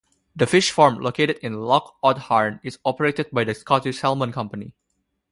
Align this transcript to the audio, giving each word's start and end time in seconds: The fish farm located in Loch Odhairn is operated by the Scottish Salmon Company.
The 0.35 0.47
fish 0.47 0.71
farm 0.71 0.97
located 0.97 1.37
in 1.43 1.61
Loch 1.61 1.95
Odhairn 2.03 2.59
is 2.63 2.79
operated 2.83 3.29
by 3.29 3.43
the 3.43 3.53
Scottish 3.53 3.99
Salmon 3.99 4.31
Company. 4.31 4.73